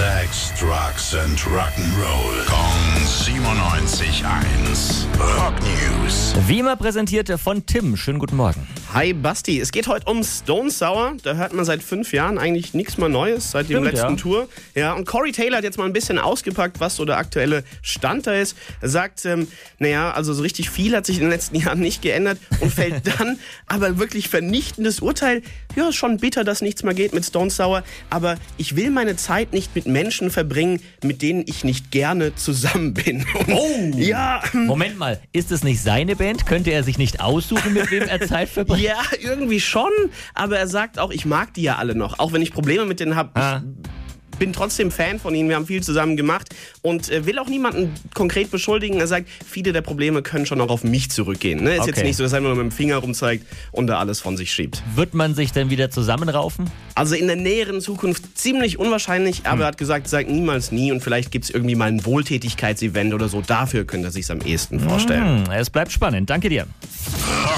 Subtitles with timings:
[0.00, 2.46] Sex, Drugs and Rock'n'Roll.
[2.46, 5.04] Kong 97.1.
[5.36, 6.32] Rock News.
[6.46, 7.98] Wie immer präsentiert von Tim.
[7.98, 8.66] Schönen guten Morgen.
[8.92, 11.16] Hi Basti, es geht heute um Stone Sour.
[11.22, 14.16] Da hört man seit fünf Jahren eigentlich nichts mehr Neues, seit dem letzten ja.
[14.16, 14.48] Tour.
[14.74, 18.26] Ja, und Corey Taylor hat jetzt mal ein bisschen ausgepackt, was so der aktuelle Stand
[18.26, 18.56] da ist.
[18.80, 19.46] Er sagt, ähm,
[19.78, 23.06] naja, also so richtig viel hat sich in den letzten Jahren nicht geändert und fällt
[23.20, 23.38] dann
[23.68, 25.42] aber wirklich vernichtendes Urteil.
[25.76, 29.14] Ja, ist schon bitter, dass nichts mehr geht mit Stone Sour, aber ich will meine
[29.14, 33.24] Zeit nicht mit Menschen verbringen, mit denen ich nicht gerne zusammen bin.
[33.46, 33.90] Und Oh!
[33.98, 36.44] Ja, Moment mal, ist es nicht seine Band?
[36.44, 38.79] Könnte er sich nicht aussuchen, mit wem er Zeit verbringt?
[38.80, 39.90] Ja, irgendwie schon.
[40.34, 42.18] Aber er sagt auch, ich mag die ja alle noch.
[42.18, 43.30] Auch wenn ich Probleme mit denen habe.
[43.34, 43.62] Ah.
[44.32, 45.50] Ich bin trotzdem Fan von ihnen.
[45.50, 48.98] Wir haben viel zusammen gemacht und äh, will auch niemanden konkret beschuldigen.
[48.98, 51.62] Er sagt, viele der Probleme können schon auch auf mich zurückgehen.
[51.62, 51.72] Ne?
[51.76, 52.06] Ist jetzt Okay.
[52.06, 54.82] nicht so, dass er nur mit dem Finger rumzeigt und da alles von sich schiebt.
[54.94, 56.70] Wird man sich denn wieder zusammenraufen?
[56.94, 61.02] Also in der näheren Zukunft ziemlich unwahrscheinlich, aber er hat gesagt, sagt niemals nie und
[61.02, 63.42] vielleicht gibt es irgendwie mal ein Wohltätigkeitsevent oder so.
[63.46, 65.44] Dafür könnte er sich am ehesten vorstellen.
[65.44, 66.30] Hm, es bleibt spannend.
[66.30, 66.66] Danke dir.